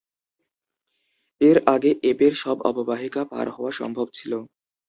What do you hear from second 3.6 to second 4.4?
সম্ভব ছিল।